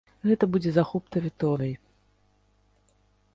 [0.27, 1.75] Гэта будзе захоп тэрыторыі.